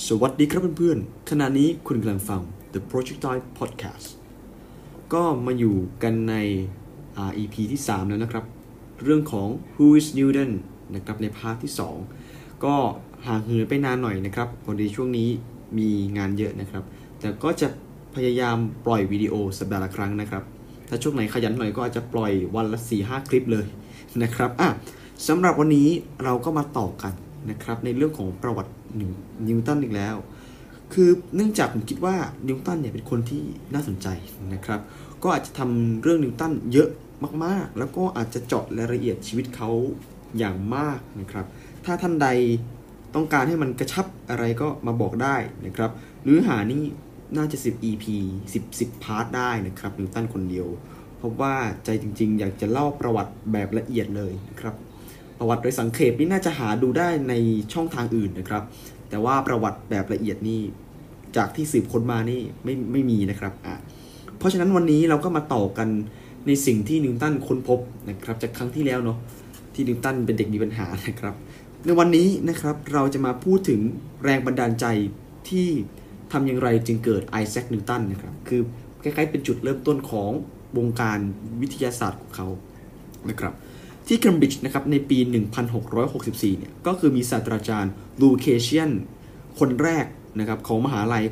[0.00, 2.40] สวัสดีครับเพื่อนๆ ขณะนี้คุณกำลังฟัง
[2.72, 4.06] The Projectile Podcast
[5.12, 6.34] ก็มาอยู่กันใน
[7.38, 8.44] EP ที่ 3 แล้วนะครับ
[9.02, 10.50] เรื่องของ Who is Newton
[10.94, 11.72] นะครับในพาร์ทที่
[12.18, 12.74] 2 ก็
[13.26, 15.28] ห่างเหินไปนานหน่อยนะครับพอดีช่วงนี้
[15.78, 16.84] มีงานเยอะนะครับ
[17.20, 17.68] แต่ก็จะ
[18.14, 18.56] พยายาม
[18.86, 20.42] ปล่อยวิดีโอสัปดาห์ละครั้งนะครับ
[20.88, 23.66] ถ้าช่วงไหนขยันหน่อยก็อาจจะปล่อยวันละ 4-5 คลิปเลย
[24.22, 24.68] นะครับอะ
[25.28, 25.88] สำหรับวันนี้
[26.24, 27.12] เราก็มาต่อกัน
[27.50, 28.72] นะครับในเรื่องของประวัติ
[29.48, 30.16] นิวตันอีกแล้ว
[30.92, 32.16] คือเนื่องจากผมคิดว่า
[32.48, 33.42] นิวตันเนี่ยเป็นคนที่
[33.74, 34.08] น่าสนใจ
[34.54, 34.80] นะครับ
[35.22, 36.88] ก็อาจจะทำเรื่องนิวตันเยอะ
[37.44, 39.70] มากๆ แล้วก็อาจจะเจาะรายละเอียดชีวิตเขา
[40.38, 41.46] อย่างมากนะครับ
[41.84, 42.28] ถ้าท่านใด
[43.14, 45.90] ต้องการให้มันกระชับอะไรก็มาบอกได้นะครับ
[46.24, 46.82] หรือหานี่
[47.36, 48.04] น่าจะ 10 EP
[48.52, 50.66] 10 10 part ได้นะครับนิวตันคนเดียว
[51.18, 51.54] เพราะว่า
[51.84, 54.74] ใจจริงๆ อยากจะเล่าประวัติแบบละเอียดเลยนะครับ
[55.42, 57.34] ประวัติโดยสังเขปนี่น่าจะหาดูได้ใน
[57.72, 58.62] ช่องทางอื่นนะครับ
[59.10, 60.60] แต่ว่าประวัติแบบละเอียดนี่
[61.36, 63.74] จากที่สืบค้นมานี่ไม่ไม่มีนะครับอะ
[64.38, 65.88] เพราะฉะนั้นวันนี้เราก็มาต่อกัน
[66.46, 69.18] ในสิ่งที่นิวตันค้นพบนะครับ จากครั้งที่แล้วเนาะ
[69.74, 71.34] ที่นิวตันเป็นเด็กมีปัญหานะครับ
[71.84, 73.80] ในวันนี้นะครับเราจะมาพูดถึง
[74.24, 74.86] แรงบันดาลใจ
[75.48, 75.68] ที่
[76.32, 78.60] ทำอย่างไรจึงเกิดไอแซคนิวตันนะครับ คือ
[79.02, 80.30] คล้ายๆเป็นจุดเริ่มต้นของ
[80.78, 81.18] วงการ
[81.60, 82.48] วิทยาศาสตร์ของเขา
[83.30, 83.54] นะครับ
[84.14, 85.18] ที่เคมบริดจ์นะครับในปี
[85.88, 88.90] 1664 เนี่ยก็คือมีศาสตราจารย์ Lucasian
[89.58, 90.06] คนแรก
[90.38, 91.24] นะครับของมหาลัย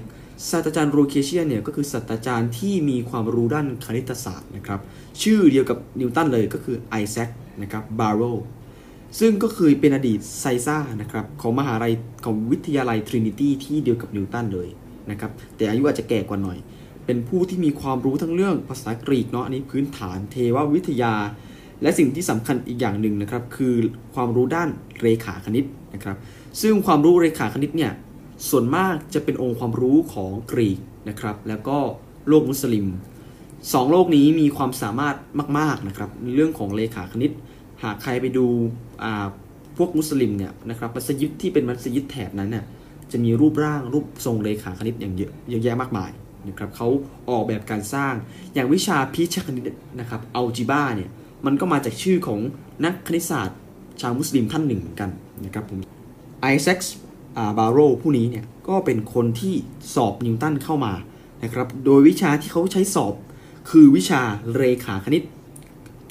[0.50, 4.81] ศาสตราจารย์ Lucasian เนี่ยก็คือศาสตราจารย์ที่มีความรู้ด้านคณิตศาสตร์นะครับ
[5.23, 7.28] ชื่อเดียวกับนิวตันเลยก็คือไอแซค
[7.62, 8.23] นะครับบาร์โร
[9.20, 11.92] ซึ่งก็คือเป็นอดีต sizar นะครับของมหาลัย
[12.25, 14.69] ของวิทยาลัยทรินิตี้ที่เดียวกับนิวตันเลย
[15.11, 16.58] นะครับแต่อายุอาจจะแก่กว่าหน่อย
[17.06, 21.14] เป็นผู้ที่มีความรู้ทั้งเรื่องภาษากรีกเนาะอันนี้พื้นฐานเทววิทยา
[21.83, 23.75] และสิ่งที่สำคัญอีกอย่างหนึ่งนะครับคือ
[24.14, 24.69] ความรู้ด้าน
[25.00, 25.64] เรขาคณิต
[25.95, 26.17] นะครับ
[26.61, 27.92] ซึ่งความรู้เรขาคณิตเนี่ย
[28.50, 31.78] ส่วนมากจะเป็นองค์ความรู้ของกรีกนะครับ แล้วก็
[32.28, 32.86] โลกมุสลิม
[33.73, 35.17] สองโลกนี้มีความสามารถ
[35.58, 37.33] มาก ๆนะครับในเรื่องของเรขาคณิต
[37.83, 38.47] หากใครไปดู
[39.77, 42.64] พวกมุสลิมเนี่ยนะครับมัสยิดที่เป็นมัสยิดแถบนั้นน่ย
[43.12, 46.11] จะมีรูปร่างรูปทรงเรขาคณิตอย่างเยอะเยอะแยะมากมาย
[46.48, 46.89] นะครับเขา
[47.30, 48.14] ออกแบบการสร้าง
[48.55, 49.64] อย่างวิชาพิชคณิต
[50.01, 51.11] นะครับอัลจิบ้าเนี่ย
[51.46, 52.40] มันก็มาจากชื่อของ
[52.84, 53.58] นักคณิตศาสตร์
[54.01, 55.11] ชาวมุสลิมท่านหนึ่งเหมือนกัน
[55.45, 55.78] นะครับผม
[56.40, 56.78] ไอแซค
[57.58, 59.55] บาโรผู้นี้เนี่ยก็เป็นคนที่
[59.95, 60.92] สอบนิวตันเข้ามา
[61.42, 63.14] นะครับ โดยวิชาที่เขาใช้สอบ
[63.70, 64.23] คือวิชา
[64.55, 65.23] เรขาคณิต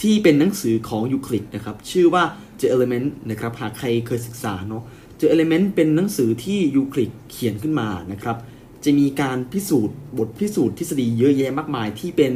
[0.02, 2.24] ที่เป็นหนังสือของยูคลิดนะครับ ชื่อว่า
[2.60, 4.84] The Element นะครับ หากใครเคยศึกษาเนาะ
[5.20, 8.38] The Element เป็นหนังสือที่ยูคลิดเขียนขึ้นมานะครับ
[8.84, 12.34] จะมีการพิสูจน์บทพิสูจน์ทฤษฎีเยอะแยะมากมายที่เป็น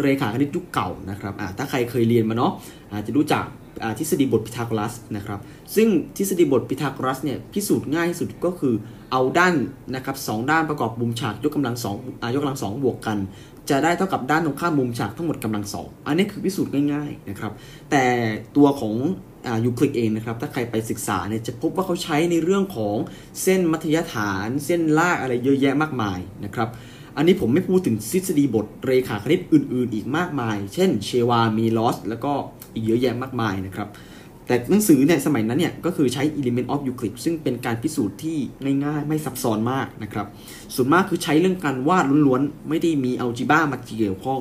[0.00, 2.52] เรขาคณิตยุคเก่านะครับถ้าใครเคยเรียนมาเนาะ
[2.92, 3.44] อาจจะรู้จัก
[3.98, 5.40] ทฤษฎีบทพิทาโกรัสนะครับ
[5.74, 8.74] ซึ่งทฤษฎีบทพิทาโกรัสเนี่ยพิสูจน์ง่ายที่สุดก็คือ
[9.12, 9.54] เอาด้าน
[9.94, 11.96] นะครับสด้านประกอบมุมฉากยกกำลังสอง
[12.34, 13.18] ยกกำลังสองบวกกัน
[13.70, 17.52] จะได้เท่ากับด้านตรงข้ามมุมฉากทั้งหมดกำลังสองอันนี้คือพิสูจน์ง่ายๆนะครับ
[17.90, 18.04] แต่
[18.56, 18.94] ตัวของ
[19.64, 22.96] ยูคลิดเองนะครับถ้าใครไปศึกษาเนี่ยจะพบว่าเขาใช้ในเรื่องของ
[23.42, 26.68] เส้นมัธยฐาน เส้นลากอะไรเยอะแยะมากมายนะครับ
[27.16, 32.32] อันนี้ผมไม่พูดถึงทฤษฎีบทเรขาคณิตอื่น ๆ อีกมากมาย เช่น เชวา มีลอส แล้วก็
[32.74, 33.88] อีกเยอะแยะมากมายนะครับ
[34.46, 38.38] แต่หนังสือเนี่ยสมัยนั้นเนี่ยก็คือใช้ Element of Euclid ซึ่งเป็นการพิสูจน์ที่
[38.84, 40.26] ง่ายๆ ไม่ซับซ้อนมากนะครับ
[40.74, 44.40] ส่วนมากคือใช้เรื่องการวาดล้วนๆ ไม่ได้มี algebra มาเกี่ยวข้อง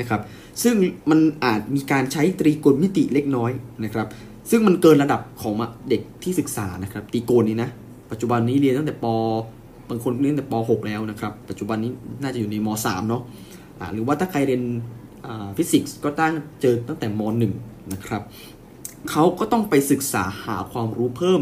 [0.00, 0.20] นะครับ
[0.62, 0.74] ซึ่ง
[1.10, 3.50] มันอาจมีการใช้ตรีโกณมิติเล็กน้อย
[3.84, 4.06] นะครับ
[4.50, 5.54] ซึ่งมันเกินระดับของ
[5.88, 7.70] เด็กที่ศึกษานะครับตรีโกณนี้นะ
[8.10, 9.06] ปัจจุบันนี้เรียนตั้งแต่ป
[9.90, 14.62] บางคนเรียนแต่ป .6 แล้วนะครับ ปัจจุบันนี้น่าจะอยู่ในม .3 เนาะหรือว่าถ้าใครเรียน
[15.56, 17.22] ฟิสิกส์ก็ตั้งเจอตั้งแต่ม
[17.56, 18.22] .1 นะครับ
[19.10, 21.40] เขาก็ต้องไปศึกษาหาความรู้เพิ่ม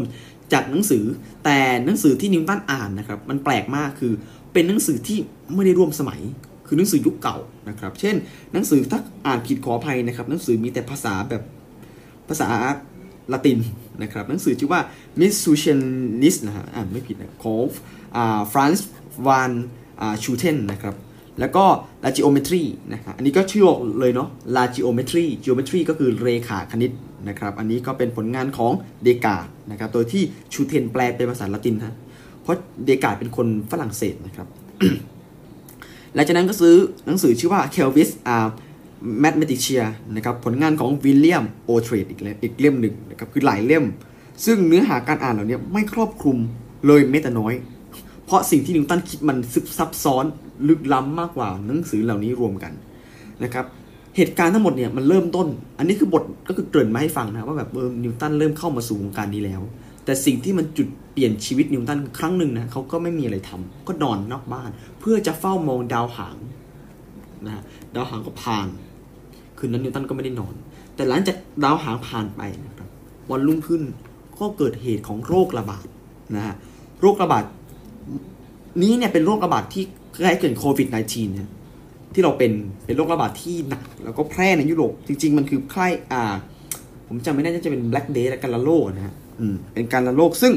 [0.53, 1.05] จากหนังสือ
[1.45, 4.13] แต่หนังสือที่นิวตันอ่านนะครับ มันแปลกมากคือ
[4.53, 5.17] เป็นหนังสือที่
[5.53, 6.21] ไม่ได้ร่วมสมัย
[6.67, 7.37] คือหนังสือยุคเก่า
[7.69, 8.15] นะครับ เช่น
[8.53, 11.43] หนังสือถ้าอ่านผิดขออภัยนะครับ หนังสือมีแต่ภาษาแบบ
[12.29, 12.47] ภาษา
[13.31, 13.59] ละติน
[14.03, 14.81] นะครับหนังสือชื่อว่า
[15.19, 17.63] m i s s u c i a n i s นะฮะอ่านไม่ผิดนะของ
[18.51, 18.89] ฟรานซ์
[19.27, 19.51] วาน
[20.23, 20.95] ชูเทนนะครับ
[21.39, 21.65] แล้วก็
[22.05, 22.63] l a g โอเมตรี
[22.93, 23.65] นะครับอันนี้ก็ชื่อ
[23.99, 26.91] เลยเนาะ l a g โอเมตรี geometry ก็คือเรขาคณิต
[27.29, 28.71] นะครับอันนี้ก็เป็นผลงานของ
[29.03, 29.37] เดกา
[29.71, 30.23] นะครับโดยที่
[30.53, 31.95] ชูเทนแปลเป็นภาษาละตินฮะ
[32.41, 34.47] เพราะเดกาเป็นคนฝรั่งเศสนะครับ
[36.13, 36.75] หลังจากนั้นก็ซื้อ
[37.05, 38.47] หนังสือชื่อว่า Kelvis อ่า
[39.23, 39.85] Mathematica
[40.15, 43.85] นะครับผลงานของวิลเลียมโอเทรดอีกอีกเล่มหนึ่งนะครับคือหลายเล่ม
[44.45, 46.37] ซึ่งเนื้อหาการอ่านเหล่านี้ไม่ครอบคลุม
[46.87, 47.53] เลยแม้แต่น้อย
[48.25, 50.25] เพราะสิ่งที่นิวตันคิดมันซึบซับซ้อน
[50.67, 52.73] ลึกล้ำมากกว่าหนังสือเหล่านี้รวมกัน
[53.43, 53.65] นะครับ
[54.15, 55.47] เหตุการณ์ทั้งหมดเนี่ยมันเริ่มต้น
[55.77, 59.61] อันนี้คือบทก็คือเกริ่นมาให้ฟังนะว่าแบบเออนิวตันเริ่มเข้ามาสู่วงการนี้แล้ว
[60.05, 66.37] แต่สิ่งที่มันจุดเปลี่ยนชีวิตนิวตันครั้งหนึ่งนะเขาก็ไม่มีอะไรทำก็นอนนอกบ้าน เพื่อจะเฝ้ามองดาวหาง
[67.45, 67.63] นะ
[67.95, 68.67] ดาวหางก็ผ่าน
[69.57, 70.53] คืนนั้นนิวตันก็ไม่ได้นอน
[70.95, 72.89] แต่หลังจากดาวหางผ่านไปนะครับ
[73.31, 73.81] วันรุ่งขึ้น
[74.39, 75.85] ก็เกิดเหตุของโรคระบาด
[76.35, 76.55] นะฮะ
[77.01, 77.43] โรคระบาด
[78.83, 79.83] นี้เนี่ยเป็นโรคระบาดที่
[80.15, 81.49] คล้ายเกิดโควิด -19 เนี่ย
[82.13, 82.51] ที่เราเป็น
[82.85, 86.33] เป็นโรคระบาดที่หนัก แล้วก็แพร่ในยุโรปจริง ๆ มันคือไข้อ่า
[87.07, 90.53] ผมจำไม่ได้น่าจะเป็น Black Day และการละโรคนะฮะอืมเป็นการละโรคซึ่ง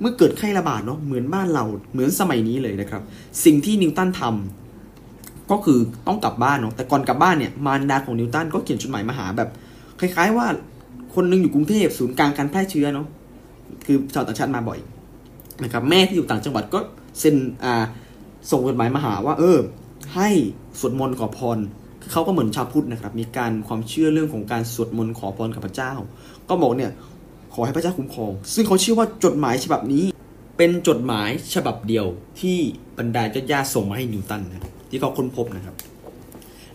[0.00, 3.02] เมื่อเกิดไข้ระบาดเนาะเหมือนบ้านเราเหมือนสมัยนี้เลยนะครับ
[3.44, 4.63] สิ่งที่นิวตันทำ
[5.50, 9.48] ก็คือต้องกลับบ้านเนาะแต่ก่อนกลับบ้านเนี่ยมารดาของนิวตันก็เขียนจดหมายมาหาแบบ
[10.00, 10.46] คล้าย ๆ ว่า
[11.14, 13.06] คนหนึงอยู่กรุงเทพศูนย์กลางการแพร่เชื้อเนาะ
[13.86, 14.78] คือชาวต่างชาติมาบ่อย
[15.62, 16.78] นะครับแม่ที่อยู่ต่างจังหวัดก็
[17.20, 17.84] เซ็นอ่า
[18.50, 19.58] ส่งจดหมายมาหาว่า เออ
[20.14, 20.28] ให้
[20.80, 21.58] สวดมนต์ขอพร
[22.12, 25.92] เขาก็เหมือนชาวพุทธนะครับ มีการความเชื่อเรื่องของการสวดมนต์ขอพรกับพระเจ้า
[26.48, 26.92] ก็บอกเนี่ย
[27.54, 30.04] ขอให้พระเจ้าคุ้มครอง ซึ่งเขาเชื่อว่าจดหมายฉบับนี้
[30.56, 32.06] เป็นจดหมายฉบับเดียว
[32.40, 32.58] ที่
[32.98, 34.62] บรรดาญาติๆส่งมาให้นิวตันนะ
[34.94, 35.76] ที่เขาค้นพบนะครับ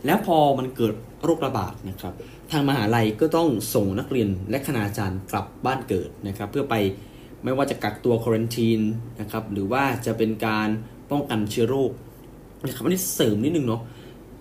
[0.05, 0.93] แล้วพอมันเกิด
[1.23, 2.13] โรคระบาดนะครับ
[2.51, 6.75] ทางมหาลัยก็ต้องส่งนักเรียนและคณาจารย์กลับบ้านเกิดนะครับ เพื่อไป
[7.43, 8.79] ไม่ว่าจะกักตัวควอนตีน
[9.19, 10.69] นะครับหรือว่าจะเป็นการ
[11.11, 11.91] ป้องกันเชื้อโรค
[12.65, 13.81] นะครับอันนี้เสริมนิดนึงเนาะ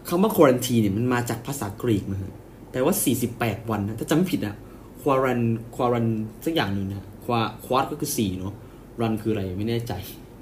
[0.09, 2.33] คำว่าควอนตีเนี่ยมันมาจากภาษากรีกนะฮะ
[2.71, 2.95] แปลว่า
[3.33, 4.57] 48 วันนะถ้าจำไม่ผิดอะ
[5.03, 5.41] ควารัน
[5.77, 6.07] ควารัน
[6.45, 8.55] สักอย่างหนึ่งนะควาควาดก็คือ4เนาะ
[9.01, 9.93] รันคืออะไรไม่แน่ใจ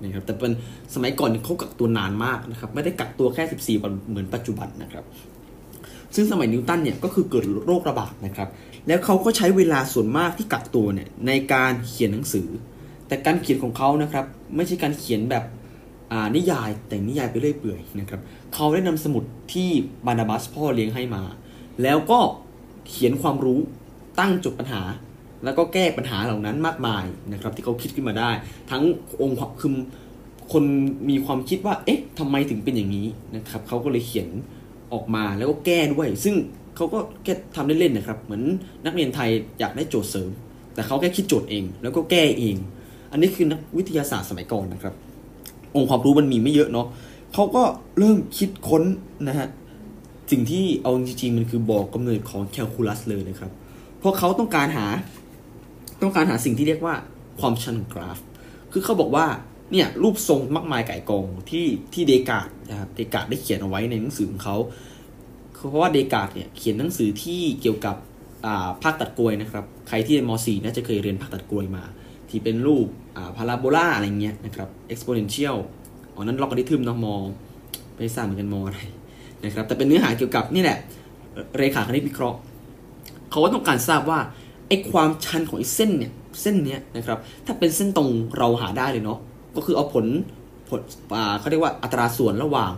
[0.02, 0.52] นะครับแต่เป็น
[0.94, 5.04] สมัยก่อนเขากักตัวนานมากนะครับไม่ได้กักตัวแค่ 14 วันเหมือนปัจจุบันนะครับ
[6.14, 8.48] ซึ่งสมัยนิวตันเนี่ยก็คือเกิดโรคระบาดนะครับ
[8.86, 12.48] แล้วเขาก็ใช้เวลาส่วนมากที่กักตัวเนี่ยในการเขียนหนังสือ
[13.08, 14.24] แต่การเขียนของเขานะครับ
[14.56, 15.44] ไม่ใช่การเขียนแบบ
[16.36, 18.20] นิยายแต่งนิยายไปเรื่อยเปื่อยนะครับ
[18.54, 19.70] เขาได้นำสมุดที่
[20.06, 21.22] บานาบัสพ่อเลี้ยงให้มา
[21.82, 22.20] แล้วก็
[22.88, 23.60] เขียนความรู้
[24.20, 24.82] ตั้งจุดปัญหา
[25.46, 28.30] แล้วก็แก้ปัญหาเหล่านั้นมากมายนะครับ ที่เขาคิดขึ้นมาได้
[28.70, 28.82] ทั้ง
[29.22, 29.74] องค์ความคือ
[30.52, 30.64] คน
[31.10, 33.06] มีความคิดว่า เอ๊ะทำไมถึงเป็นอย่างนี้
[33.36, 34.28] นะครับเขาก็เลยเขียน
[34.92, 36.34] ออกมาแล้วก็แก้ด้วย ซึ่ง
[36.76, 38.42] เขาก็แค่ทำเล่นๆนะครับ เหมือน
[38.86, 40.30] นักเรียนไทยอยากได้โจทย์เสริม
[40.74, 42.56] แต่เขาแค่คิดโจทย์เอง แล้วก็แก้เอง
[43.12, 44.94] อันนี้คือนักวิทยาศาสตร์สมัยก่อนนะครับ
[45.74, 46.86] องค์ความรู้มันมีไม่เยอะเนาะ
[47.34, 47.62] เขาก็
[47.98, 48.82] เริ่มคิดค้น
[49.28, 49.48] นะฮะ
[50.30, 53.50] สิ่งที่เอาจริงๆมันคือบอกกำเนิดของแคลคูลัสเลยนะครับ
[53.98, 54.86] เพราะเขาต้องการหา
[56.02, 56.94] ต้องการหาสิ่งที่เรียกว่า
[57.40, 58.18] ความชันกราฟ
[58.72, 59.26] คือเขาบอกว่า
[59.72, 64.56] เนี่ยรูปทรงมากมายไก่กองที่ที่เดกาดนะครับเดกาดได้เขียนเอาไว้ในหนังสือของเขา
[65.68, 67.96] เพราะว่าเดกาดเนี่ยเขียนหนังสือที่เกี่ยวกับ
[68.82, 71.84] ภาคตัดกลวยนะครับ ใครที่เรียนม .4 น่าจะเคยเรียนภาคตัดกลวยมา
[72.28, 72.86] ที่เป็นรูป
[73.36, 75.56] พาราโบลาอะไรเงี้ยนะครับ exponential
[76.14, 77.06] อ๋อนั้นล็อกริทึมเนาะม
[77.96, 78.80] ไม่ทราบเหมือนกันมอะไร
[79.44, 80.78] นะครับแต่เป็นเนื้อหาเกี่ยวกับนี่แหละ
[81.56, 82.38] เรขาคณิตวิเคราะห์
[83.30, 84.18] เขาก็ต้องการทราบว่า
[84.68, 88.08] ไอ้ความชันของไอ้เส้นเนี่ยเส้นเนี้ยนะครับ ถ้าเป็นเส้นตรง
[88.38, 89.18] เราหาได้เลยเนาะ
[89.56, 90.06] ก็คือเอาผล
[90.68, 90.80] ผล
[91.38, 92.70] เขาเรียกว่าอัตราส่วนระหว่าง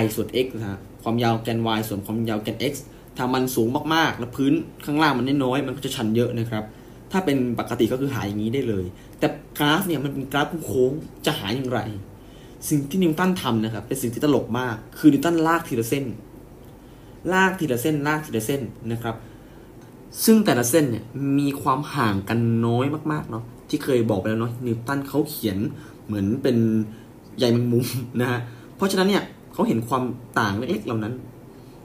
[0.00, 2.74] y ส่วน x นะฮะความยาวแกน y ส่วนความยาวแกน x
[3.16, 4.52] ถ้ามันสูงมากๆ แล้วพื้น
[4.84, 6.64] ข้างล่างมันน้อยๆมันก็จะชันเยอะนะครับ
[7.12, 8.84] ถ้าเป็นปกติก็คือหาอย่างนี้ได้เลย
[9.18, 9.26] แต่
[9.58, 10.92] กราฟเนี่ยมันเป็นกราฟโค้ง
[11.26, 11.80] จะหาอย่างไร
[12.68, 16.04] สิ่งที่นิวตันทำนะครับ เป็นสิ่งที่ตลกมาก คือนิวตันลากทีละเส้น
[17.32, 19.14] ลากทีละเส้นลากทีละเส้นนะครับ
[20.24, 21.04] ซึ่งแต่ละเส้นเนี่ย
[21.38, 25.58] มีความห่างกันน้อยมากๆเนาะที่เคยบอกไปแล้วเนาะนิวตันเขาเขียน
[26.06, 26.56] เหมือนเป็น
[27.38, 27.84] ใยแมงมุม
[28.20, 28.40] นะฮะ
[28.76, 30.02] เพราะฉะนั้นเนี่ยเขาเห็นความ
[30.38, 31.14] ต่างเล็กๆเหล่านั้น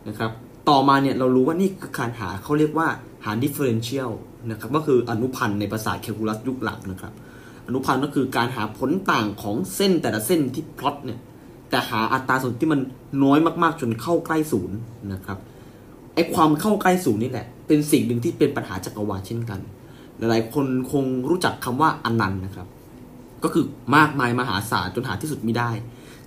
[0.08, 0.32] นะครับ
[0.70, 2.88] ต่อมาเนี่ยเรารู้ว่านี่คือการหาเขาเรียกว่า
[3.26, 4.12] หา differential
[4.52, 7.14] นะครับก็คืออนุพันธ์ในภาษาแคลคูลัสยุคหลังนะครับ
[7.68, 11.20] อนุพันธ์ก็คือการหาผลต่างของเส้นแต่ละเส้นที่พลอตเนี่ย
[11.70, 12.80] แต่หาอัตราส่วนที่มัน
[13.24, 14.78] น้อยมากๆจนเข้าใกล้ศูนย์
[15.14, 15.38] นะครับ
[16.14, 19.60] ไอความเข้าใกล้ศูนย์นี่แหละ เป็นสิ่งหนึ่งที่เป็นปัญหาจักรวาลเช่นกัน
[20.18, 22.68] หลายๆ คนคงรู้จักคำว่าอนันต์นะครับ
[23.44, 25.72] ก็คือมากมายมหาศาลจนหาที่สุดไม่ได้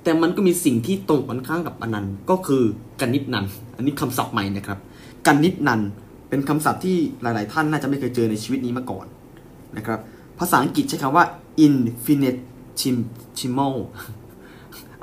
[0.02, 2.62] แต่มันก็มีสิ่งที่ตรงกันข้ามกับอนันต์ก็คือ
[3.00, 3.44] กนิษนัน
[3.76, 4.78] อันนี้คำศัพท์ใหม่นะครับ
[5.26, 5.80] กนิษนัน
[6.28, 9.06] เป็นคำศัพท์ที่หลาย ๆ ท่านน่าจะไม่เคยเจอในชีวิตนี้มาก่อน
[9.76, 10.00] นะครับ
[10.38, 11.24] ภาษาอังกฤษใช้คำว่า
[11.66, 13.74] infinitesimal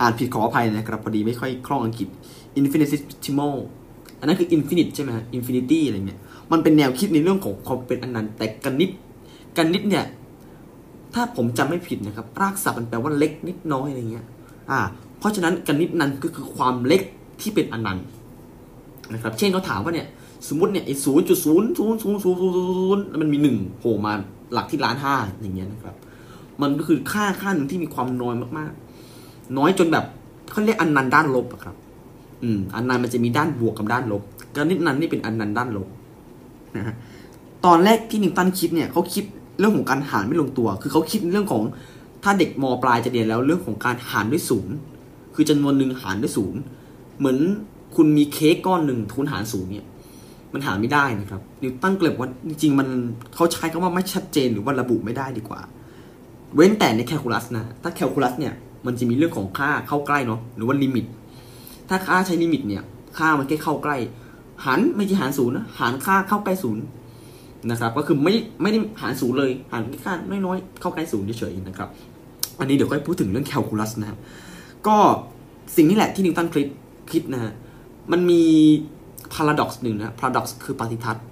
[0.01, 2.08] อ่านผิดขออภัยนะครับ พอดีไม่ค่อยคล่องอังกฤษ
[2.60, 3.56] infinitesimal
[4.20, 6.20] อันนั้นคือ infinite ใช่ไหม infinity อะไรเงี้ย
[6.51, 8.91] มันเป็นแนวคิดในเรื่องของความเป็นอนันต์แต่กนิษ
[9.57, 10.05] กนิษเนี่ย
[11.13, 14.25] ถ้าผมจำไม่ผิดนะครับ รากศัพท์มันแปลว่าเล็กนิดน้อยอะไรเงี้ย
[14.71, 14.79] อ่า
[15.19, 17.01] เพราะฉะนั้นกนิษนั้นก็คือความเล็ก
[17.41, 18.05] ที่เป็นอนันต์
[19.13, 20.07] นะครับ เช่นเขาถามว่าเนี่ย
[20.47, 24.13] สมมติเนี่ยไอ้ศูนย์จุดศูนย์ศูนย์ศูนย์ศูนย์ศูนย์ศูนย์มันมีหนึ่งโผล่มา
[24.53, 25.95] หลักที่ล้านห้าอย่างเงี้ยนะครับ
[26.61, 30.05] มันก็คือค่าค่าหนึ่งที่มีความน้อยมากๆ น้อยจนแบบ
[30.51, 31.75] เขาเรียกอนันต์ด้านลบอะครับ
[32.43, 34.23] อืมอนันต์มันจะมีด้านบวกกับด้านลบ
[34.55, 35.87] กนิษนันนี่เป็นอนันต์ด้านลบ
[36.77, 36.96] นะฮะ
[37.65, 39.25] ตอนแรกที่นิวตันคิดเนี่ยเขาคิด
[39.60, 41.63] เรื่องของการหารไม่ลงตัว คือเขาคิดเรื่องของ
[42.24, 44.75] ถ้าเด็กมปลายจะเรียนแล้วเรื่องของการหารด้วยศูนย์
[45.36, 46.60] คือจำนวนหนึ่งหารด้วยศูนย์
[47.20, 47.38] เหมือน
[47.96, 49.86] คุณมีเค้กก้อนหนึ่งคุณหารศูนย์เนี่ย
[50.53, 52.88] มันหารไม่ได้นะครับนิวตันเคลมว่าจริงๆมัน
[53.36, 55.60] เขาใช้คำว่าไม่ชัดเจนหรือว่าระบุไม่ได้ดีกว่า
[56.55, 58.53] เว้นแต่ในแคลคูลัสนะถ้าแคลคูลัสเนี่ย
[58.86, 61.05] มันจะมีเรื่องของค่าเข้าใกล้เนาะหรือว่าลิมิต
[61.89, 62.84] ถ้าค่าใช้ลิมิตเนี่ย
[63.17, 63.98] ค่ามันแค่เข้าใกล้
[64.63, 66.83] หารไม่ใช่หารศูนย์นะหารค่าเข้าใกล้ศูนย์
[67.69, 71.89] นะครับ ก็คือไม่ไม่ได้หารศูนย์เลย หารค่าน้อยๆเข้าใกล้ศูนย์เฉยๆนะครับ
[72.59, 74.19] อันนี้เดี๋ยวค่อยพูดถึงเรื่องแคลคูลัสนะครับ
[74.88, 74.97] ก็
[75.75, 76.67] สิ่งนี้แหละที่นิวตันคิด
[77.12, 77.53] คิดนะฮะ
[78.12, 78.43] มันมี
[79.34, 81.25] paradox หนึ่งนะ paradox คือปฏิทรรศน์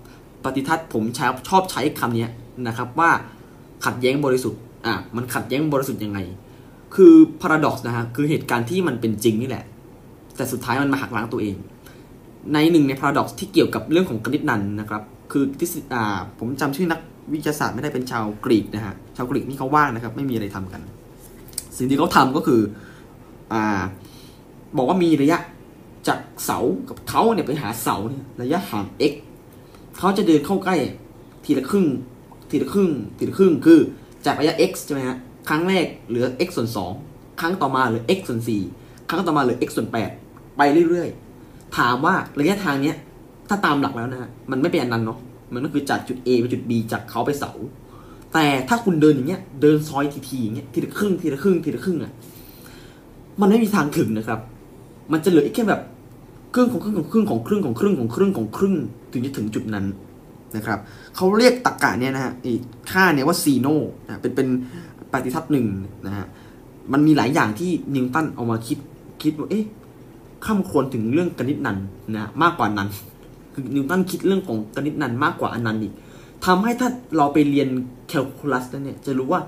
[0.43, 2.27] ปฏิทรรศน์ผมใช้ชอบใช้คำนี้
[2.67, 3.11] นะครับว่า
[3.85, 6.19] ขัดแย้งบริสุทธิ์อะมันขัดแย้งบริสุทธิ์ยังไง
[6.95, 9.63] คือ paradox นะฮะคือเหตุการณ์ที่มันเป็นจริงนี่แหละ
[10.35, 11.55] แต่สุดท้ายมันมาหักล้างตัวเอง
[12.53, 16.99] ในหนึ่งในพาราด็อกซ์ที่เกี่ยวกับเรื่องของกนิษนันนะครับ คือที่อ่าผมจำชื่อนัก
[17.33, 20.81] วิทยาศาสตร์ไม่ได้เป็นชาวกรีกนะฮะ ชาวกรีกนี่เขาว่างนะครับ ไม่มีอะไรทำกัน
[21.77, 22.61] สิ่งที่เขาทำก็คือ
[23.53, 23.81] อ่า
[24.77, 25.37] บอกว่ามีระยะ
[26.07, 26.59] จากเสา
[26.89, 29.13] กับเขาเนี่ยไปหาเสาเนี่ยระยะห่าง x
[29.97, 30.75] เขาจะเดินเข้าใกล้
[31.45, 31.85] ทีละครึ่ง
[32.49, 33.79] ทีละครึ่ง ทีละครึ่ง คือ
[34.25, 35.17] จากระยะ x ใช่ไหมฮะ
[35.49, 36.69] ครั้งแรกเหลือ x ส่วน
[37.03, 38.41] 2ครั้งต่อมาเหลือ x ส่วน
[38.75, 39.87] 4ครั้งต่อมาเหลือ x ส่วน
[40.21, 41.32] 8ไปเรื่อยๆ
[41.77, 42.97] ถามว่าระยะทางเนี้ย
[43.49, 45.19] ถ้าตามหลักแล้วนะฮะมันไม่เป็นอันนั้นเนาะ
[45.53, 47.51] มันก็คือจากจุด A ไปจุด B จากเขาไปเสา
[48.33, 52.11] แต่ถ้าคุณเดินอย่างเงี้ย เดินซอยทีๆอย่างเงี้ยทีละครึ่งทีละครึ่งทีละครึ่งอะ
[53.41, 54.39] มันไม่มีทางถึงนะครับ
[55.11, 55.81] มันจะเหลืออีกแค่แบบ
[56.53, 58.75] ครึ่งของครึ่งของครึ่งของครึ่งของครึ่งของครึ่งของครึ่ง
[59.11, 59.85] ถึงจะถึงจุดนั้น
[60.55, 60.79] นะครับ
[61.15, 62.53] เขาเรียกตรกกะเนี่ยนะฮะอี
[62.91, 63.67] ค่าเนี่ยว่าซีโน
[64.05, 64.47] นะเป็นเป็น
[65.11, 65.65] ปฏิทัศน์หนึ่ง
[66.05, 66.25] นะฮะ
[66.93, 68.77] มันมีหลายอย่างที่นิวตันเอามาคิด
[69.23, 69.63] คิดว่าเอ๊ะ
[70.45, 71.77] ข้ามควรถึงเรื่องกนิษนัน
[72.15, 72.89] นะมากกว่านั้น
[73.53, 75.93] คือนิวตันคิดเรื่องของกนิษนันมากกว่าอนันนั้นอีก
[76.45, 77.69] ทำให้ถ้าเราไปเรียน
[78.09, 79.41] แคลคูลัสเนี่ยจะรู้ว่า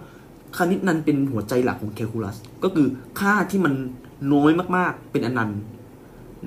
[0.58, 2.88] คณิตนันเป็นหัวใจหลักของแคลคูลัส ก็คือ
[3.20, 3.74] ค่าที่มัน
[4.34, 5.60] น้อยมากๆ เป็นอนันต์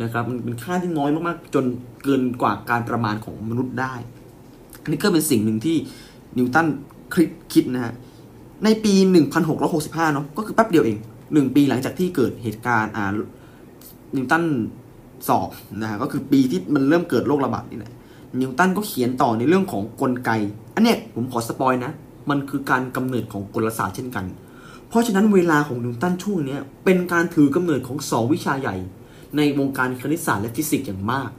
[0.03, 1.65] นะครับ มันเป็นค่าที่น้อยมากๆ จน
[2.03, 3.95] เกินกว่าการประมาณของมนุษย์ได้
[4.83, 5.77] อันนี้ก็เป็นสิ่งหนึ่งที่
[6.37, 6.67] นิวตัน
[7.13, 7.95] คิดคิดนะฮะ
[8.65, 8.95] ในปี
[9.55, 10.99] 1665 เนาะก็คือแป๊บเดียวเอง
[11.33, 13.11] หนึ่งปีหลังจากที่เกิดเหตุการณ์อ่า
[14.17, 14.45] นิวตัน
[15.29, 15.49] สอบ
[15.81, 17.93] นะฮะก็คือปีที่มันเริ่มเกิดโรคระบาดนี่แหละ
[18.41, 20.31] นิวตันก็เขียนต่อในเรื่องของกลไก
[20.75, 21.93] อันเนี้ยผมขอ spoil นะ
[22.31, 24.25] มันคือการกำเนิดของกลศาสตร์เช่นกัน
[24.89, 28.77] เพราะฉะนั้นเวลาของนิวตันช่วงนี้เป็นการถือกำเนิดของสองวิชาใหญ่
[29.37, 31.31] ในวงการคณิตศาสตร์และฟิสิกส์อย่างมาก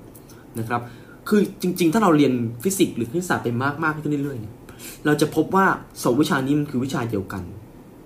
[0.59, 0.81] นะครับ
[1.27, 2.33] คือจริง ๆ ถ้าเราเรียน
[2.63, 5.65] ฟิสิกส์หรือคณิตศาสตร์ไปมากมากขึ้นเรื่อยๆเราจะพบว่า
[6.03, 7.43] สองวิชานี้มันคือวิชาเดียวกัน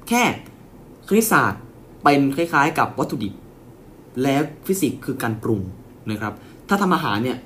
[0.10, 0.24] แค่
[1.08, 1.62] คณิตศาสตร์
[2.04, 3.34] เป็นคล้ายๆ กับวัตถุดิบ
[4.22, 5.62] และฟิสิกส์คือการปรุง
[6.12, 6.34] นะครับ
[6.70, 7.38] ถ้าทำอาหารเนี่ย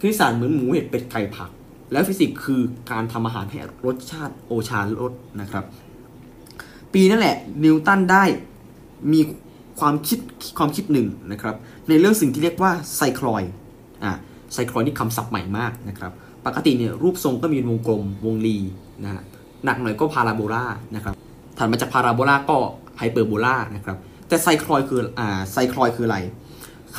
[0.00, 1.50] คณิตศาสตร์เหมือนหมูเห็ดเป็ดไก่ผัก
[1.92, 2.60] แล้วฟิสิกส์คือ
[2.90, 5.64] การทำอาหารให้รสชาติโอชารสนะครับ
[6.92, 8.24] ปีนั่นแหละนิวตันได้
[9.12, 9.20] มี
[9.80, 10.18] ความคิด
[10.58, 11.54] ความคิดหนึ่งนะครับ
[11.88, 13.42] ในเรื่องสิ่งที่เรียกว่า cycloid
[14.04, 14.12] อ่า
[14.52, 16.12] cycloid นี่คำศัพท์ใหม่มากนะครับ
[16.46, 18.56] ปกติเนี่ยรูปทรงก็มีวงกลมวงรี
[19.02, 19.22] นะฮะ
[19.64, 20.64] หนักหน่อยก็พาราโบลา
[20.94, 21.14] นะครับ
[21.58, 22.56] ถัดมาจากพาราโบลาก็
[22.98, 23.98] ไฮเปอร์โบลานะครับ
[24.32, 26.18] แต่ cycloid คืออ่า cycloid คืออะไร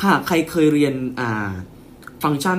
[0.00, 1.50] ค่ะใครเคยเรียนอ่า
[2.22, 2.58] ฟังก์ชัน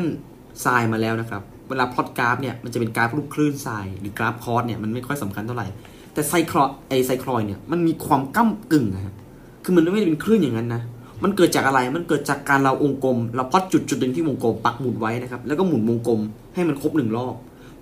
[0.61, 5.67] ไซน์มาแล้วนะครับ เวลาพลอตกราฟเนี่ยมันจะเป็นกราฟรูปคลื่นไซน์หรือกราฟ cos เนี่ยมันไม่ค่อยสำคัญเท่าไหร่
[6.13, 9.15] แต่ไซคลอยไอไซคลอยเนี่ยมันมีความก้ากึ่งนะ
[9.63, 10.81] คือมันไม่ได้เป็นคลื่นอย่างนั้นนะ
[11.23, 16.19] มันเกิดจากอะไร มันเกิดจากการเราองกลม เราพอดจุดจุดหนึ่งที่วงกลมปักหมุดไว้นะครับ แล้วก็หมุนวงกลม
[16.55, 17.35] ให้มันครบหนึ่งรอบ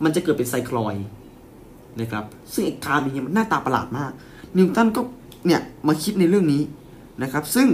[0.03, 0.95] มันจะเกิดเป็นไซคลอย
[1.99, 2.23] นะครับ
[2.53, 4.11] ซึ่งไอ้การอย่างเงี้ยมันหน้าตาประหลาดมาก
[4.57, 5.01] นิวตันก็
[5.47, 6.61] เนี่ยมาคิดในเรื่องนี้
[7.21, 7.67] นะครับ ซึ่ง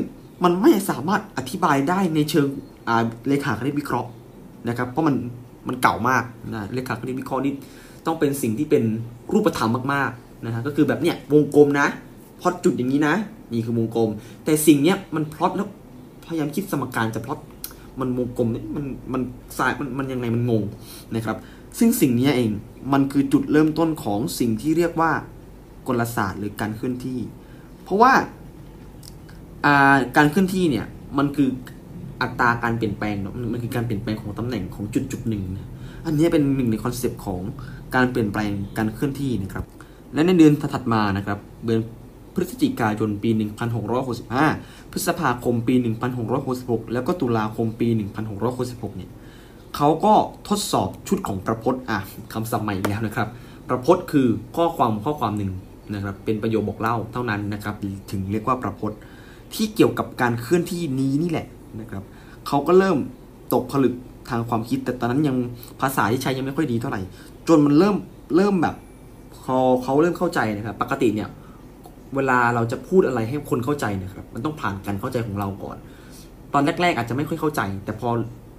[0.43, 2.47] มันไม่สามารถอธิบายได้ในเชิง
[3.27, 4.09] เลขาคณิตวิเคราะห์
[4.67, 5.15] นะครับ เพราะมัน
[5.67, 7.53] มันเก่ามากนะเลขาคณิตวิเคราะห์นี่
[8.05, 8.83] ต้องเป็นสิ่งที่เป็น
[9.33, 11.87] รูปธรรมมากๆนะฮะก็คือแบบเนี้ยวงกลมนะ
[12.41, 13.15] พอดจุดอย่างนี้นะ
[13.51, 14.09] นี่คือวงกลม
[14.45, 15.67] แต่สิ่งเนี้ยมันพลอตแล้ว
[16.27, 17.39] พยายามคิดสมการจะพลอต
[17.99, 19.21] มันวงกลมนี่มันมัน
[19.57, 20.63] สายมันมันยังไงมันงง
[21.15, 21.37] นะครับ
[21.77, 22.51] ซึ่งสิ่งนี้เอง
[22.93, 25.11] มันคือจุดเริ่มต้นของสิ่งที่เรียกว่า
[25.87, 27.19] กลศาสตร์หรือการเคลื่อนที่
[27.83, 28.13] เพราะว่า
[30.17, 30.85] การเคลื่อนที่เนี่ย
[31.17, 31.49] มันคือ
[32.21, 35.43] อัตราการเปลี่ยนแปลงเนาะมันคือการเปลี่ยนแปลงของตำแหน่งของจุดจุดหนึ่ง
[36.05, 37.41] อันนี้เป็นหนึ่งใน concept ของ
[37.95, 39.65] การเปลี่ยนแปลงการเคลื่อนที่นะครับ
[40.13, 41.79] และในเดือนถัดมานะครับ เดือน
[42.33, 43.29] พฤศจิกายนปี
[44.11, 45.75] 1665 พฤษภาคมปี
[46.33, 47.87] 1666 แล้วก็ตุลาคมปี
[48.43, 49.11] 1666 เนี่ย
[49.75, 50.13] เขาก็
[50.49, 51.99] ทดสอบชุดของประพจน์อะ
[52.33, 53.27] คำศัพท์ใหม่แล้วนะครับ
[53.69, 55.51] ประพจน์คือข้อความข้อความหนึ่ง
[55.93, 57.75] นะครับ เป็นประโยคบอกเล่าเท่านั้นนะครับ
[58.11, 58.99] ถึงเรียกว่าประพจน์
[59.55, 61.47] ที่เกี่ยวกับการเคลื่อนที่นี้นี่แหละ
[61.81, 62.03] นะครับ
[62.47, 62.97] เขาก็เริ่ม
[63.53, 63.93] ตกผลึก
[64.29, 65.37] ทางความคิด แต่ตอนนั้นยัง
[65.81, 67.01] ภาษาที่ใช้ยังไม่ค่อยดีเท่าไหร่
[67.47, 67.95] จนมันเริ่ม
[68.35, 68.75] เริ่มแบบ
[69.43, 71.29] พอเขาเริ่มเข้าใจนะครับ ปกติเนี่ย
[72.15, 75.77] เวลาเราจะพูดอะไรให้คนเข้าใจนะครับ มันต้องผ่านการเข้าใจของเราก่อน
[76.53, 78.09] ตอนแรก ๆ อาจจะไม่ค่อยเข้าใจ แต่พอ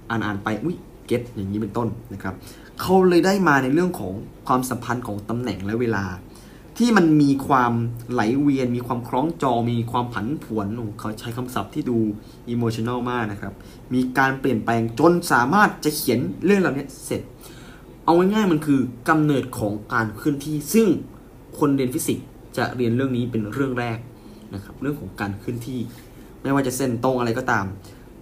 [0.09, 0.75] อ่านๆไปอุ้ย
[1.07, 2.33] เก็ตอย่างนี้เป็นต้นนะครับ
[2.81, 4.13] เขาเลยได้มาในเรื่องของ
[4.47, 6.03] ความสัมพันธ์ของตำแหน่งและเวลา
[6.77, 7.73] ที่มันมีความ
[8.11, 10.67] ไหลเวียน มีความคล้องจองมีความผันผวน
[10.99, 11.97] เขาใช้คำศัพท์ที่ดู
[12.49, 13.53] emotional มากนะครับ
[13.93, 17.21] มีการเปลี่ยนแปลงจนสามารถจะเขียนเรื่องเหล่านี้เสร็จ
[18.05, 20.87] เอาง่ายๆมันคือกำเนิดของการเคลื่อนที่ ซึ่ง
[21.59, 22.25] คนเรียนฟิสิกส์
[22.57, 23.97] จะเรียนเรื่องนี้เป็นเรื่องแรก
[24.53, 25.79] นะครับ เรื่องของการเคลื่อนที่
[26.41, 27.65] ไม่ว่าจะเส้นตรงอะไรก็ตาม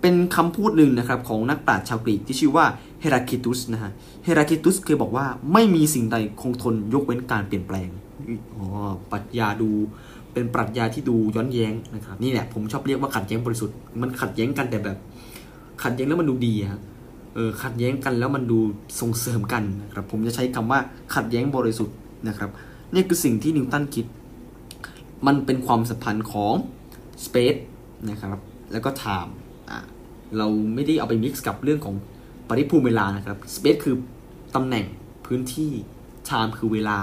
[0.01, 2.65] เป็นคำพูดหนึ่งนะครับของนักปราชญ์ชาวกรีกที่ชื่อว่า
[3.01, 3.91] เฮราคลิตุสนะฮะ
[4.23, 7.89] เฮราคิตุสเคยบอกว่าไม่มีสิ่งใดคงทนยกเว้นการเปลี่ยนแปลง
[9.11, 9.69] ปรัชญาดู
[10.33, 14.97] เป็นปรัชญาที่ดูย้อนแย้งนะครับนี่แหละผมชอบเรียกว่าขัดแย้งบริสุทธิ์มันขัดแย้งกันแต่แบบ
[15.83, 16.81] ขัดแย้งแล้วมันดูดีฮะ
[17.35, 18.59] เออขัดแย้งกันแล้วมันดู
[18.99, 20.79] ส่งเสริมกันนะครับผมจะใช้คำว่า
[21.15, 21.95] ขัดแย้งบริสุทธิ์
[22.27, 22.49] นะครับ
[22.93, 24.05] นี่คือสิ่งที่นิวตันคิด
[25.27, 26.53] มันเป็นความสัมพันธ์ของ
[27.25, 27.59] space
[28.09, 28.39] นะครับ
[28.71, 29.31] แล้วก็ time
[29.69, 29.79] อะ
[30.37, 31.95] เราไม่ได้เอาไป mix กับเรื่องของ
[32.47, 33.95] ปริภูมิเวลานะครับ space คือ
[34.55, 34.85] ตำแหน่ง
[35.25, 35.71] พื้นที่
[36.29, 36.99] time คือเวลา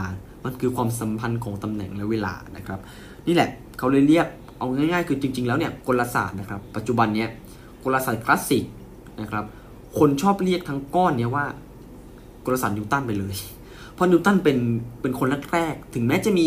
[0.47, 2.79] มันคือความสัมพันธ์ของตำแหน่งและเวลานะครับ
[3.27, 3.49] นี่แหละ
[3.79, 4.27] เขาเลยเรียก
[4.59, 7.29] เอาง่ายๆ คือจริง ๆ แล้วเนี่ยกลศาสตร์นะครับ ปัจจุบันเนี้ย
[7.85, 8.65] กลศาสตร์คลาสสิก
[9.21, 9.45] นะครับ
[9.99, 11.45] คนชอบเรียกทั้งก้อนเนี้ยว่า
[12.45, 13.37] กลศาสตร์นิวตันไปเลย
[13.95, 14.59] เพราะนิวตันเป็น
[15.01, 16.47] เป็นคนแรกๆ ถึงแม้จะมี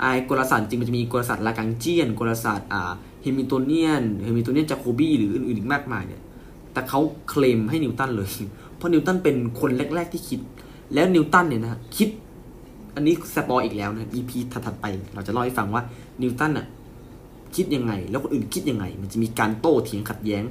[0.00, 2.92] ไอ้กลศาสตร์จริงมันจะมีกลศาสตร์ Lagrangian กลศาสตร์อ่า
[3.22, 6.22] Hamiltonian Hamiltonian Jacobi หรืออื่นๆอีกมากมายเนี่ย
[6.72, 8.30] แต่เขาเคลมให้นิวตันเลย
[8.76, 10.40] เพราะนิวตันเป็นคนแรกๆที่คิด
[10.94, 12.08] แล้วนิวตันเนี่ยนะคิด
[12.94, 15.82] อันนี้ spoil อีกแล้วนะ EP ถัดๆไป เราจะเล่าให้ฟังว่า
[16.22, 16.66] นิวตันอะ
[17.56, 20.42] คิดยังไง แล้วคนอื่นคิดยังไง มันจะมีการโต้เถียงขัดแย้ง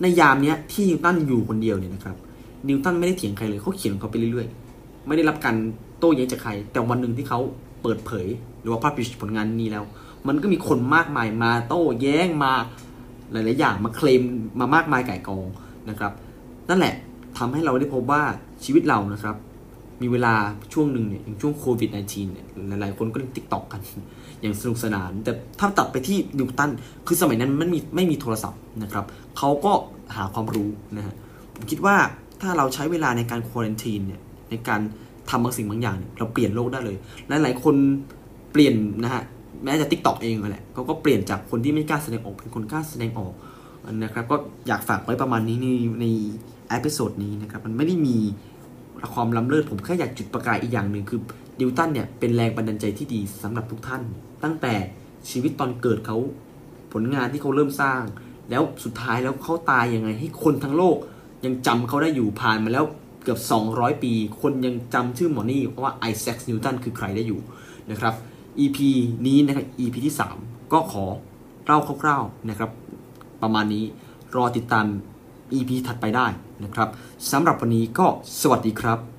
[0.00, 2.16] ในยามเนี้ยที่นิวตันอยู่คนเดียวเนี่ยนะครับ
[2.68, 5.56] นิวตันไม่ได้เถียงใครเลยเขาเขียนของเขาไปเรื่อยๆ ไม่ได้รับการ
[5.98, 7.40] โต้แย้งจากใคร แต่วันหนึ่งที่เขา
[7.82, 8.26] เปิดเผย
[8.60, 9.84] หรือว่าพับลิชผลงานนี้แล้ว
[10.28, 12.52] มันก็มีคนมากมายมาโต้แย้งมา
[13.32, 14.22] หลายๆอย่างมาเคลม
[14.60, 15.46] มามากมายไก่กอง
[15.88, 16.12] นะครับ
[16.68, 16.94] นั่นแหละ
[17.38, 18.22] ทำให้เราได้พบว่า
[18.64, 19.36] ชีวิตเรานะครับ
[20.02, 20.34] มีเวลา
[20.72, 22.46] ช่วงหนึ่งเนี่ยอย่างช่วงโควิด -19 เนี่ย
[22.80, 23.80] หลายๆคนก็เล่นติ๊กต็อกกัน
[24.40, 26.70] อย่างสนุกสนาน แต่ถ้าตัดไปที่นิวตัน
[27.06, 29.04] คือสมัยนั้นมันมีไม่มีโทรศัพท์นะครับ
[29.38, 29.72] เขาก็
[30.16, 31.14] หาความรู้นะฮะ
[31.54, 31.96] ผมคิดว่า
[32.40, 34.80] ถ้าเราใช้เวลาในการควอรันทีนเนี่ยในการ
[35.30, 36.96] ทำบางสิ่งบางอย่างเนี่ยเราเปลี่ยนโลกได้เลย
[37.28, 37.74] หลายๆคน
[38.52, 39.22] เปลี่ยนนะฮะ
[39.64, 43.32] แม้จะ TikTok เองแหละเขาก็เปลี่ยนจากคนที่ไม่กล้าแสดงออกเป็นคนกล้าแสดงออก
[43.92, 44.36] นะครับก็
[44.66, 45.68] อยากฝากไว้ประมาณนี้ใน
[46.00, 46.06] ใน
[46.68, 48.16] episode นี้นะครับมันไม่ได้มี
[49.12, 51.20] ความล้ำเลิศผมแค่อยากจุดประกายอีกอย่างหนึ่งคือ
[51.60, 54.02] นิวตันเนี่ยเป็นแรงบันดาลใจที่ดีสำหรับทุกท่าน
[54.42, 54.74] ตั้งแต่
[55.30, 56.16] ชีวิตตอนเกิดเขา
[56.92, 58.02] ผลงานที่เขาเริ่มสร้าง
[58.50, 60.96] แล้วสุดท้ายแล้วเขาตายยังไง ให้คนทั้งโลก
[61.44, 62.84] ยังจำเขาได้อยู่ผ่านมาแล้ว
[63.22, 63.38] เกือบ
[63.70, 67.40] 200 ปี คนยังจำชื่อหมอนี่ว่าไอแซคนิวตันคือใครได้อยู่
[67.90, 68.14] นะครับ
[68.60, 68.78] EP
[69.26, 71.04] นี้นะครับ EP ที่ 3 ก็ขอ
[71.64, 72.70] เล่าคร่าวๆนะครับ
[73.42, 73.84] ประมาณนี้
[74.36, 74.86] รอติดตาม
[75.54, 76.26] EP ถัดไปได้
[76.64, 76.88] นะครับ
[77.30, 78.06] สำหรับวันนี้ก็
[78.40, 79.09] สวัสดีครับ